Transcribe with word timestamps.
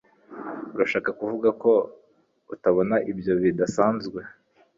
Urashaka 0.75 1.09
kuvuga 1.19 1.49
ko 1.61 1.71
utabona 2.53 2.95
ibyo 3.11 3.33
bidasanzwe 3.41 4.19